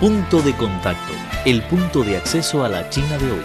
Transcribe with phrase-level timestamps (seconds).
[0.00, 1.12] Punto de contacto,
[1.44, 3.44] el punto de acceso a la China de hoy.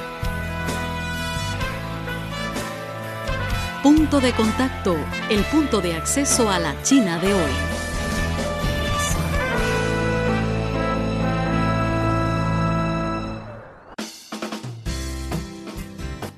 [3.81, 4.96] Punto de contacto,
[5.31, 7.51] el punto de acceso a la China de hoy.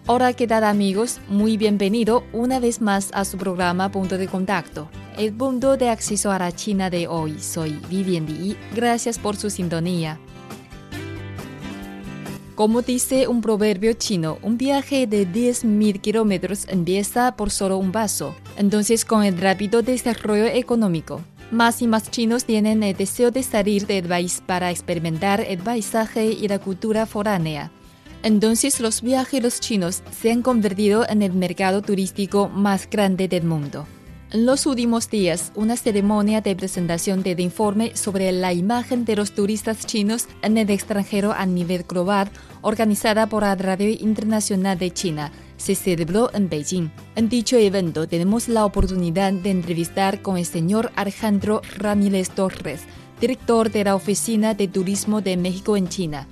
[0.05, 1.19] Hola, ¿qué tal amigos?
[1.27, 4.87] Muy bienvenido una vez más a su programa Punto de Contacto,
[5.17, 7.39] el punto de acceso a la China de hoy.
[7.39, 8.55] Soy Vivian Li.
[8.75, 10.19] Gracias por su sintonía.
[12.55, 18.33] Como dice un proverbio chino, un viaje de 10.000 kilómetros empieza por solo un paso.
[18.57, 23.85] Entonces, con el rápido desarrollo económico, más y más chinos tienen el deseo de salir
[23.87, 27.71] del país para experimentar el paisaje y la cultura foránea.
[28.23, 33.85] Entonces los viajeros chinos se han convertido en el mercado turístico más grande del mundo.
[34.35, 39.31] En los últimos días, una ceremonia de presentación del informe sobre la imagen de los
[39.31, 42.29] turistas chinos en el extranjero a nivel global,
[42.61, 46.89] organizada por la Radio Internacional de China, se celebró en Beijing.
[47.15, 52.81] En dicho evento tenemos la oportunidad de entrevistar con el señor Alejandro Ramírez Torres,
[53.21, 56.27] director de la Oficina de Turismo de México en China.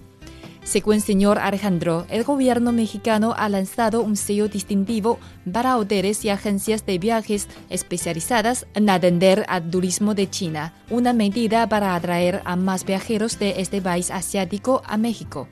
[0.64, 5.19] Según señor Alejandro, el gobierno mexicano ha lanzado un sello distintivo
[5.52, 11.67] para hoteles y agencias de viajes especializadas en atender al turismo de China, una medida
[11.67, 15.50] para atraer a más viajeros de este país asiático a México.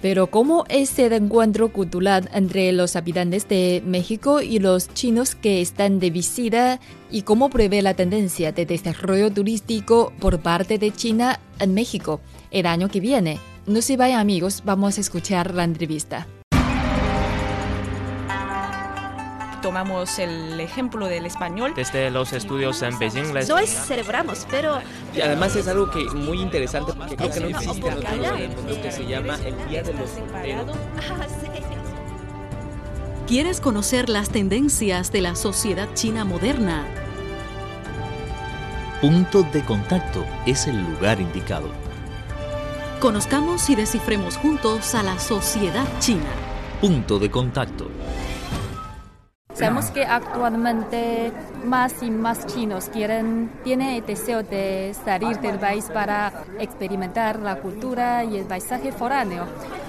[0.00, 5.60] Pero ¿cómo es el encuentro cultural entre los habitantes de México y los chinos que
[5.60, 11.38] están de visita y cómo prevé la tendencia de desarrollo turístico por parte de China
[11.58, 12.20] en México
[12.50, 13.38] el año que viene?
[13.66, 16.26] No se vayan amigos, vamos a escuchar la entrevista.
[19.62, 21.72] tomamos el ejemplo del español.
[21.74, 23.48] Desde los estudios en Beijing les...
[23.48, 24.78] No es celebramos, pero...
[25.14, 28.36] Y además es algo que muy interesante porque creo que no existe en otro lugar
[28.36, 30.76] del mundo que se llama el Día de los Solteros.
[33.26, 36.84] ¿Quieres conocer las tendencias de la sociedad china moderna?
[39.00, 41.70] Punto de contacto es el lugar indicado.
[43.04, 46.24] Conozcamos y descifremos juntos a la sociedad china.
[46.80, 47.90] Punto de contacto.
[49.52, 51.30] Sabemos que actualmente
[51.66, 57.56] más y más chinos quieren, tienen el deseo de salir del país para experimentar la
[57.56, 59.44] cultura y el paisaje foráneo.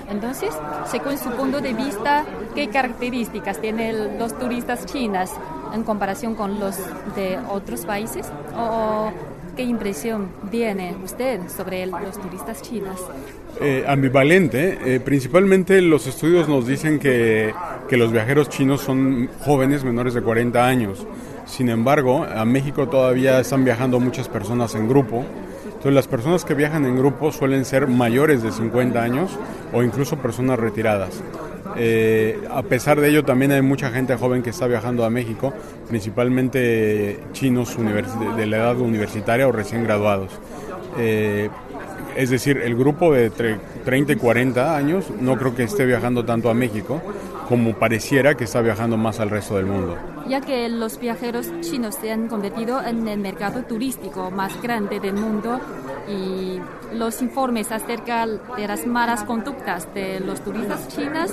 [0.09, 0.53] Entonces,
[0.91, 5.29] según su punto de vista, ¿qué características tienen los turistas chinos
[5.73, 6.75] en comparación con los
[7.15, 8.27] de otros países?
[8.57, 9.09] ¿O
[9.55, 12.99] qué impresión tiene usted sobre los turistas chinos?
[13.61, 14.77] Eh, ambivalente.
[14.85, 17.53] Eh, principalmente los estudios nos dicen que,
[17.87, 21.05] que, los viajeros chinos son jóvenes menores de 40 años.
[21.45, 25.23] Sin embargo, a México todavía están viajando muchas personas en grupo.
[25.65, 29.37] Entonces las personas que viajan en grupo suelen ser mayores de 50 años
[29.71, 31.21] o incluso personas retiradas.
[31.77, 35.53] Eh, a pesar de ello, también hay mucha gente joven que está viajando a México,
[35.87, 37.77] principalmente chinos
[38.37, 40.31] de la edad universitaria o recién graduados.
[40.97, 41.49] Eh,
[42.15, 46.49] es decir, el grupo de 30 y 40 años no creo que esté viajando tanto
[46.49, 47.01] a México
[47.49, 49.97] como pareciera que está viajando más al resto del mundo.
[50.27, 55.13] Ya que los viajeros chinos se han convertido en el mercado turístico más grande del
[55.13, 55.59] mundo
[56.07, 56.59] y
[56.93, 61.31] los informes acerca de las malas conductas de los turistas chinos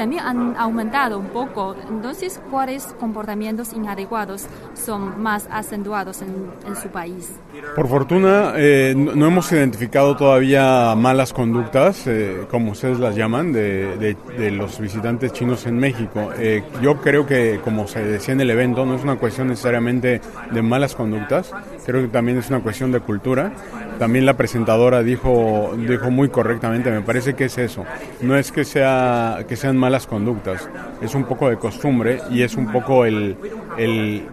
[0.00, 1.76] también han aumentado un poco.
[1.90, 7.30] Entonces, ¿cuáles comportamientos inadecuados son más acentuados en, su país?
[7.76, 14.16] Por fortuna, eh, no, hemos identificado todavía malas conductas, eh, como ustedes las llaman, de,
[14.38, 16.30] de, los visitantes chinos en México.
[16.38, 20.22] Eh, yo creo que, como se decía en el evento, no es una cuestión necesariamente
[20.50, 21.52] de malas conductas,
[21.84, 23.52] creo que también es una cuestión de cultura.
[23.98, 27.84] También la presentadora dijo, dijo muy correctamente, me parece que es eso.
[28.22, 30.68] No es que, sea, que sean malas conductas,
[31.00, 33.36] es un poco de costumbre y es un poco el,
[33.76, 34.24] el,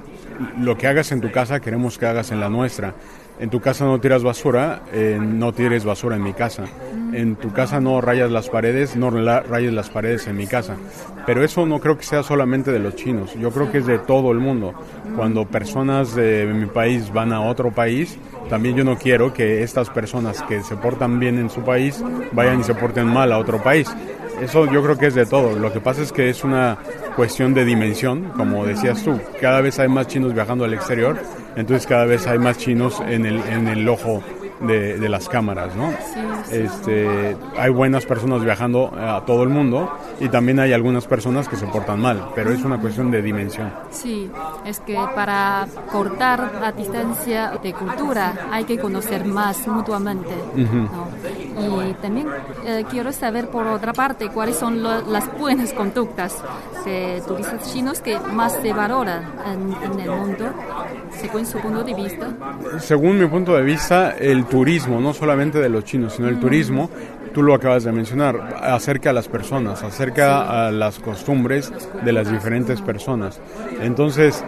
[0.60, 2.94] lo que hagas en tu casa queremos que hagas en la nuestra.
[3.40, 6.64] En tu casa no tiras basura, eh, no tires basura en mi casa.
[7.14, 10.76] En tu casa no rayas las paredes, no rayas las paredes en mi casa.
[11.28, 14.00] Pero eso no creo que sea solamente de los chinos, yo creo que es de
[14.00, 14.74] todo el mundo.
[15.16, 18.18] Cuando personas de mi país van a otro país,
[18.50, 22.62] también yo no quiero que estas personas que se portan bien en su país vayan
[22.62, 23.88] y se porten mal a otro país.
[24.42, 25.58] Eso yo creo que es de todo.
[25.58, 26.78] Lo que pasa es que es una
[27.16, 29.20] cuestión de dimensión, como decías tú.
[29.42, 31.18] Cada vez hay más chinos viajando al exterior,
[31.56, 34.22] entonces cada vez hay más chinos en el, en el ojo
[34.62, 35.92] de, de las cámaras, ¿no?
[36.52, 41.56] Este, hay buenas personas viajando a todo el mundo y también hay algunas personas que
[41.56, 43.72] se portan mal, pero es una cuestión de dimensión.
[43.92, 44.30] Sí,
[44.66, 50.34] es que para cortar la distancia de cultura hay que conocer más mutuamente.
[50.56, 51.08] ¿no?
[51.60, 52.28] Y también
[52.66, 56.36] eh, quiero saber por otra parte cuáles son lo- las buenas conductas
[56.86, 60.46] de turistas chinos que más se valoran en, en el mundo,
[61.20, 62.28] según su punto de vista.
[62.80, 66.90] Según mi punto de vista, el turismo, no solamente de los chinos, sino el turismo,
[67.34, 71.72] tú lo acabas de mencionar, acerca a las personas, acerca a las costumbres
[72.04, 73.40] de las diferentes personas.
[73.82, 74.44] Entonces,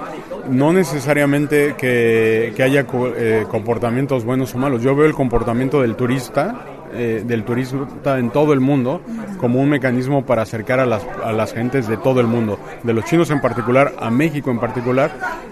[0.50, 2.86] no necesariamente que, que haya
[3.18, 4.82] eh, comportamientos buenos o malos.
[4.82, 6.56] Yo veo el comportamiento del turista,
[6.94, 9.02] eh, del turista en todo el mundo,
[9.40, 12.94] como un mecanismo para acercar a las, a las gentes de todo el mundo, de
[12.94, 15.12] los chinos en particular, a México en particular.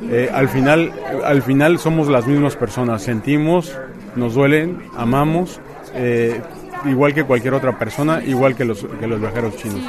[0.10, 0.92] Eh, al, final,
[1.24, 3.78] al final somos las mismas personas, sentimos,
[4.16, 5.60] nos duelen, amamos.
[5.94, 6.42] eh,
[6.90, 9.82] igual que cualquier otra persona, igual que los, que los viajeros chinos.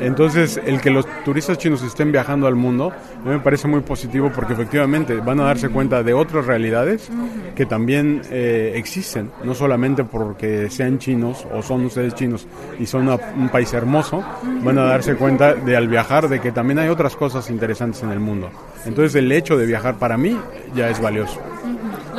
[0.00, 3.80] Entonces, el que los turistas chinos estén viajando al mundo, a mí me parece muy
[3.80, 7.08] positivo porque efectivamente van a darse cuenta de otras realidades
[7.54, 12.46] que también eh, existen, no solamente porque sean chinos o son ustedes chinos
[12.78, 14.24] y son una- un país hermoso,
[14.64, 18.10] van a darse cuenta de al viajar de que también hay otras cosas interesantes en
[18.10, 18.48] el mundo.
[18.86, 20.36] Entonces, el hecho de viajar para mí
[20.74, 21.38] ya es valioso.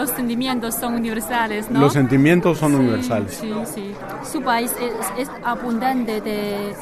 [0.02, 1.80] Los sentimientos son universales, ¿no?
[1.80, 3.34] Los sentimientos son Sí, universales.
[3.40, 3.94] Sí, sí.
[4.32, 6.74] Su país es, es abundante de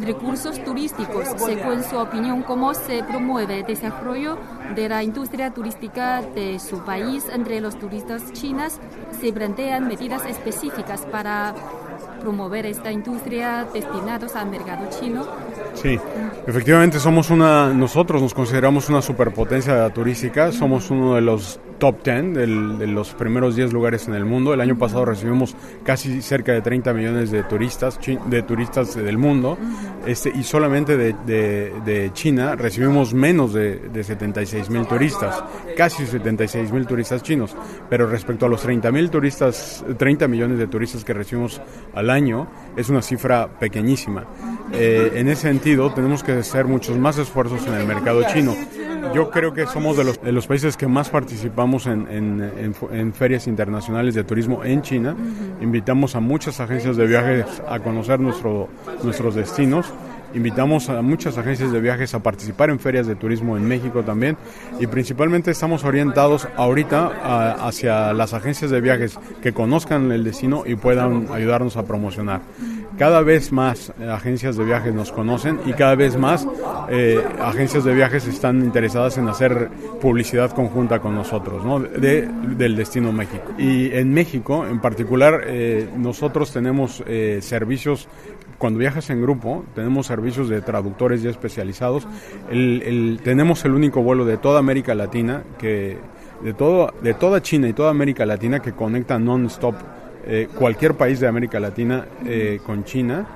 [0.00, 1.26] recursos turísticos.
[1.36, 4.38] Según su opinión, ¿cómo se promueve el desarrollo
[4.74, 8.74] de la industria turística de su país entre los turistas chinos?
[9.20, 11.54] ¿Se plantean medidas específicas para
[12.20, 15.26] promover esta industria destinados al mercado chino?
[15.74, 15.98] Sí,
[16.46, 22.34] efectivamente somos una, nosotros nos consideramos una superpotencia turística, somos uno de los top 10,
[22.34, 24.52] del- de los primeros 10 lugares en el mundo.
[24.52, 29.56] El año pasado recibimos casi cerca de 30 millones de turistas, de turistas del mundo,
[30.06, 35.42] este, y solamente de, de- de China recibimos menos de, de 76 mil turistas,
[35.78, 37.56] casi 76 mil turistas chinos,
[37.88, 41.62] pero respecto a los 30 mil turistas, 30 millones de turistas que recibimos
[41.94, 42.46] al año,
[42.76, 44.26] es una cifra pequeñísima.
[44.72, 48.54] Eh, en ese sentido, tenemos que hacer muchos más esfuerzos en el mercado chino.
[49.14, 52.74] Yo creo que somos de los, de los países que más participamos en, en- en
[52.74, 55.16] fu- en ferias internacionales de turismo en China.
[55.60, 58.68] Invitamos a muchas agencias de viajes a conocer nuestro,
[59.02, 59.86] nuestros destinos.
[60.32, 64.36] Invitamos a muchas agencias de viajes a participar en ferias de turismo en México también
[64.78, 70.62] y principalmente estamos orientados ahorita a- hacia las agencias de viajes que conozcan el destino
[70.64, 72.42] y puedan ayudarnos a promocionar.
[73.00, 76.46] Cada vez más eh, agencias de viajes nos conocen y cada vez más
[76.90, 79.70] eh, agencias de viajes están interesadas en hacer
[80.02, 81.80] publicidad conjunta con nosotros, ¿no?
[81.80, 83.54] de, del destino México.
[83.56, 87.02] Y en México, en particular, eh, nosotros tenemos
[87.40, 88.06] servicios
[88.58, 92.06] cuando viajas en grupo, tenemos servicios de traductores ya especializados.
[92.50, 95.96] Tenemos el único vuelo de toda América Latina, que
[96.42, 101.20] de, todo, de toda China y toda América Latina que conecta non-stop eh, cualquier país
[101.20, 103.26] de América Latina eh, con China.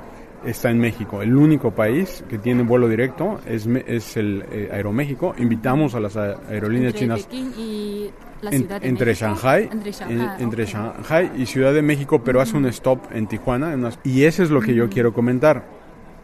[0.45, 1.23] Está en México.
[1.23, 5.35] El único país que tiene vuelo directo es, es el eh, Aeroméxico.
[5.39, 8.11] Invitamos a las aerolíneas Entre chinas y
[8.43, 9.27] la en- Ciudad de entre México.
[9.27, 10.69] Shanghai, Entre en- Shanghai, entre ok.
[10.69, 13.73] Shanghai y Ciudad de México, pero hace un stop en Tijuana.
[13.73, 15.65] en unas- y eso es lo que yo quiero comentar.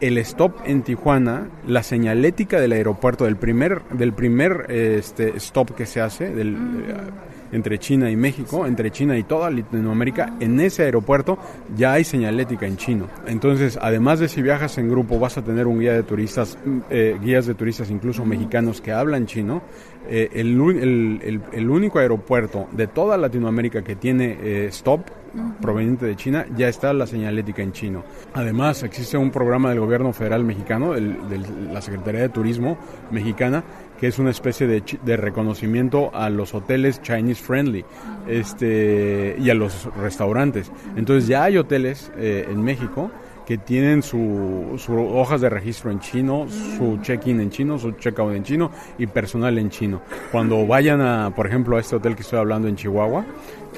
[0.01, 5.71] El stop en Tijuana, la señalética del aeropuerto, del primer, del primer eh, este, stop
[5.75, 6.57] que se hace del,
[7.51, 11.37] entre China y México, entre China y toda Latinoamérica, en ese aeropuerto
[11.75, 13.07] ya hay señalética en chino.
[13.27, 16.77] Entonces, además de si viajas en grupo, vas a tener un guía de turistas, mm,
[16.89, 19.61] eh, guías de turistas incluso mexicanos que hablan chino.
[20.09, 25.01] Eh, el, el- el- el único aeropuerto de toda Latinoamérica que tiene eh, stop
[25.61, 28.03] proveniente de China, ya está la señalética en chino.
[28.33, 31.39] Además, existe un programa del gobierno federal mexicano, de
[31.71, 32.77] la Secretaría de Turismo
[33.11, 33.63] mexicana,
[34.01, 37.85] que es una especie de, de reconocimiento a los hoteles Chinese friendly
[38.27, 40.71] este, y a los restaurantes.
[40.95, 43.11] Entonces ya hay hoteles eh, en México
[43.45, 48.33] que tienen su, su hojas de registro en chino, su check-in en chino, su check-out
[48.33, 50.01] en chino y personal en chino.
[50.31, 53.23] Cuando vayan a, por ejemplo, a este hotel que estoy hablando en Chihuahua,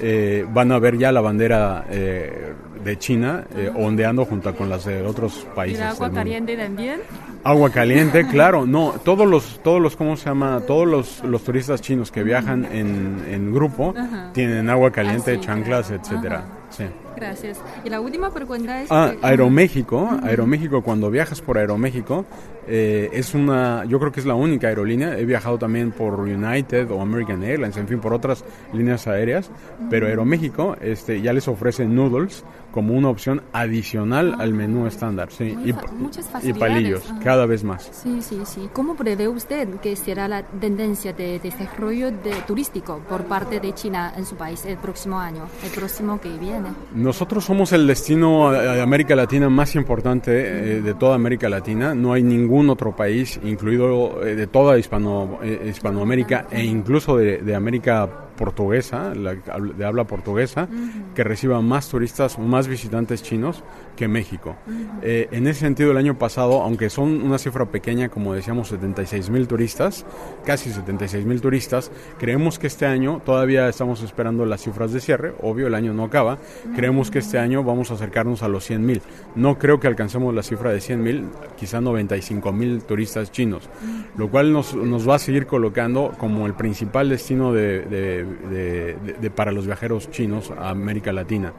[0.02, 4.86] eh, van a ver ya la bandera eh, de China eh, ondeando junto con las
[4.86, 5.82] de otros ¿Y países.
[5.82, 7.02] el agua caliente también?
[7.44, 10.62] Agua caliente, claro, no, todos los, todos los, ¿cómo se llama?
[10.66, 14.32] Todos los, los turistas chinos que viajan en, en grupo Ajá.
[14.34, 16.38] tienen agua caliente, chanclas, etcétera.
[16.38, 16.63] Ajá.
[16.76, 16.86] Sí.
[17.16, 17.62] Gracias.
[17.86, 18.92] Y la última pregunta es...
[18.92, 20.10] Ah, Aeroméxico.
[20.24, 22.26] Aeroméxico, cuando viajas por Aeroméxico,
[22.68, 25.18] eh, es una, yo creo que es la única aerolínea.
[25.20, 29.52] He viajado también por United o American Airlines, en fin, por otras líneas aéreas.
[29.90, 35.30] Pero Aeroméxico este, ya les ofrece noodles como una opción adicional al menú estándar.
[35.32, 37.20] Sí, y, fa- muchas y palillos, Ajá.
[37.24, 37.88] cada vez más.
[37.92, 38.68] Sí, sí, sí.
[38.74, 44.14] ¿Cómo prevé usted que será la tendencia de desarrollo de, turístico por parte de China
[44.18, 46.63] en su país el próximo año, el próximo que viene?
[46.96, 51.94] Nosotros somos el destino de América Latina más importante eh, de toda América Latina.
[51.96, 57.38] No hay ningún otro país, incluido eh, de toda Hispano, eh, Hispanoamérica e incluso de,
[57.40, 60.68] de América portuguesa, la- de habla portuguesa,
[61.16, 63.64] que reciba más turistas, más visitantes chinos
[63.96, 64.56] que México.
[65.02, 69.30] Eh, en ese sentido, el año pasado, aunque son una cifra pequeña, como decíamos, 76
[69.30, 70.06] mil turistas,
[70.46, 75.34] casi 76 mil turistas, creemos que este año todavía estamos esperando las cifras de cierre,
[75.42, 76.38] obvio, el año no acaba,
[76.76, 79.02] creemos que este año vamos a acercarnos a los 100 mil.
[79.36, 81.26] No creo que alcancemos la cifra de 100 mil,
[81.58, 83.70] quizá 95 mil turistas chinos,
[84.18, 88.96] lo cual nos, nos va a seguir colocando como el principal destino de, de- de-
[88.96, 91.54] de- de- para los viajeros chinos a América Latina.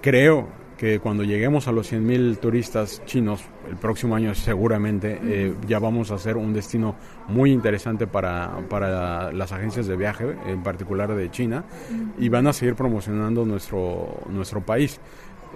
[0.00, 0.46] Creo
[0.76, 6.12] que cuando lleguemos a los 100.000 turistas chinos, el próximo año seguramente, eh, ya vamos
[6.12, 6.94] a ser un destino
[7.26, 11.64] muy interesante para, para las agencias de viaje, en particular de China,
[12.16, 15.00] y van a seguir promocionando nuestro, nuestro país.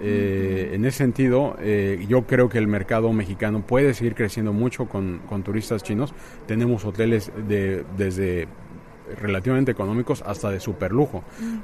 [0.01, 4.87] Eh, en ese sentido, eh, yo creo que el mercado mexicano puede seguir creciendo mucho
[4.89, 6.13] con, con turistas chinos.
[6.47, 8.47] Tenemos hoteles de, desde
[9.19, 11.23] relativamente económicos hasta de superlujo.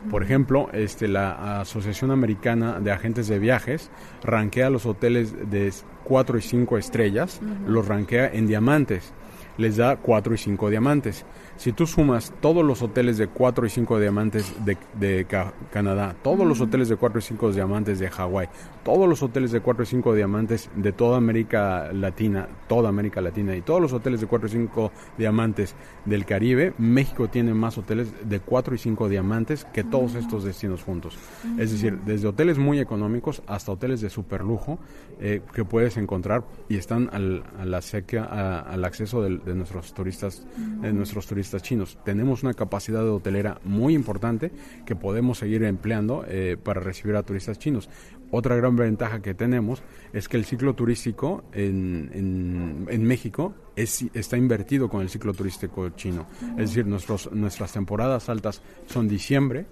[0.10, 3.90] Por ejemplo, este, la Asociación Americana de Agentes de Viajes
[4.24, 5.72] rankea los hoteles de
[6.04, 9.14] 4 y 5 estrellas, los rankea en diamantes,
[9.60, 11.26] les da 4 y 5 diamantes.
[11.58, 16.16] Si tú sumas todos los hoteles de 4 y 5 diamantes de, de Ca- Canadá,
[16.24, 18.48] todos los hoteles de 4 y 5 diamantes de Hawái,
[18.84, 23.56] todos los hoteles de 4 y 5 diamantes de toda América Latina, toda América Latina
[23.58, 25.76] y todos los hoteles de 4 y 5 diamantes
[26.06, 30.82] del Caribe, México tiene más hoteles de 4 y 5 diamantes que todos estos destinos
[30.84, 31.18] juntos.
[31.58, 34.80] Es decir, desde hoteles muy económicos hasta hoteles de superlujo
[35.20, 39.56] eh, que puedes encontrar y están al, a la sequía, a- al acceso del- de,
[39.56, 40.46] nuestros turistas,
[40.82, 41.98] de nuestros turistas chinos.
[42.06, 44.52] Tenemos una capacidad de hotelera muy importante
[44.86, 47.90] que podemos seguir empleando eh, para recibir a turistas chinos.
[48.32, 49.82] Otra gran ventaja que tenemos
[50.14, 55.34] es que el ciclo turístico en, en- en México es, está invertido con el ciclo
[55.34, 56.28] turístico chino.
[56.52, 59.66] Es decir, nuestros, nuestras temporadas altas son diciembre,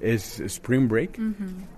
[0.00, 1.20] es spring break,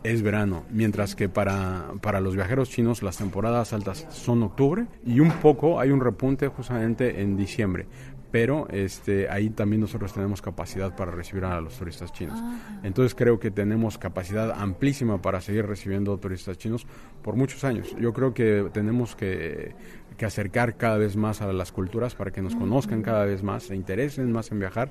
[0.02, 5.20] es verano, mientras que para, para los viajeros chinos las temporadas altas son octubre y
[5.20, 7.86] un poco hay un repunte justamente en diciembre.
[8.30, 12.42] Pero este, ahí también nosotros tenemos capacidad para recibir a los turistas chinos.
[12.82, 16.86] Entonces creo que tenemos capacidad amplísima para seguir recibiendo turistas chinos
[17.22, 17.94] por muchos años.
[18.00, 19.74] Yo creo que tenemos que,
[20.16, 23.64] que acercar cada vez más a las culturas para que nos conozcan cada vez más,
[23.64, 24.90] se interesen más en viajar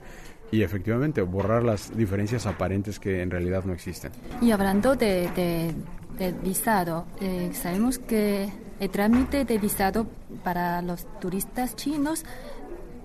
[0.51, 4.11] y efectivamente borrar las diferencias aparentes que en realidad no existen.
[4.41, 5.73] Y hablando de, de-
[6.43, 8.47] visado, eh, sabemos que
[8.79, 10.05] el trámite de visado
[10.43, 12.23] para los turistas chinos,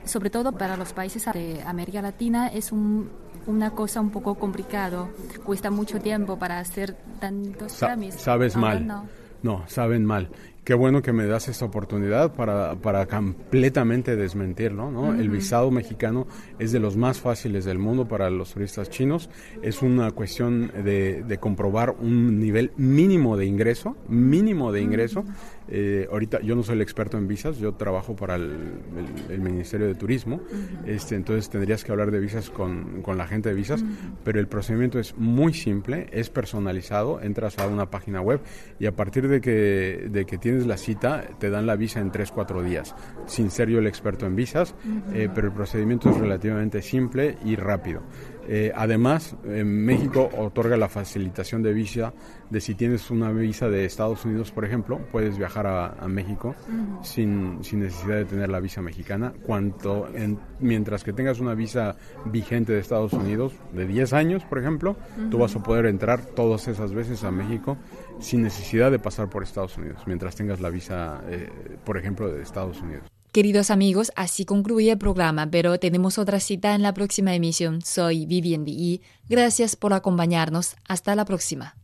[0.05, 3.09] sobre todo para los países de América Latina, es un-
[3.47, 5.09] una cosa un poco complicado.
[5.45, 8.21] Cuesta mucho tiempo para hacer tantos Sa- trámites.
[8.21, 8.87] sabes Ahora mal.
[8.87, 9.05] no.
[9.43, 10.29] No, saben mal.
[10.67, 14.91] Qué bueno que me das esta oportunidad para, para completamente desmentirlo.
[14.91, 15.15] ¿no?
[15.15, 16.27] El visado mexicano
[16.59, 19.31] es de los más fáciles del mundo para los turistas chinos.
[19.63, 25.25] Es una cuestión de, de comprobar un nivel mínimo de ingreso, mínimo de ingreso.
[25.69, 29.41] Eh, ahorita yo no soy el experto en visas, yo trabajo para el, el- el
[29.41, 30.41] Ministerio de Turismo,
[30.87, 33.85] este, entonces tendrías que hablar de visas con, con la gente de visas,
[34.23, 38.41] pero el procedimiento es muy simple, es personalizado, entras a una página web
[38.79, 42.11] y a partir de que, de que tienes la cita te dan la visa en
[42.13, 42.95] 3-4 días,
[43.27, 44.75] sin ser yo el experto en visas,
[45.13, 48.03] eh, pero el procedimiento es relativamente simple y rápido.
[48.49, 52.15] Eh, además, en México otorga la facilitación de visa
[52.49, 56.55] de si tienes una visa de Estados Unidos, por ejemplo, puedes viajar a, a México
[57.03, 61.97] sin, sin necesidad de tener la visa mexicana, cuanto en- mientras que tengas una visa
[62.27, 64.97] vigente de Estados Unidos de 10 años, por ejemplo,
[65.29, 67.77] tú vas a poder entrar todas esas veces a México
[68.21, 71.51] sin necesidad de pasar por Estados Unidos, mientras tengas la visa, eh,
[71.85, 73.05] por ejemplo, de Estados Unidos.
[73.33, 77.83] Queridos amigos, así concluye el programa, pero tenemos otra cita en la próxima emisión.
[77.83, 79.03] Soy Vivian Lee.
[79.29, 80.77] Gracias por acompañarnos.
[80.89, 81.77] Hasta la próxima.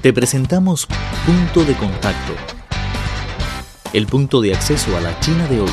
[0.00, 0.86] Te presentamos
[1.26, 2.34] Punto de Contacto,
[3.92, 5.70] el punto de acceso a la China de hoy.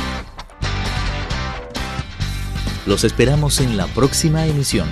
[2.86, 4.88] Los esperamos en la próxima emisión.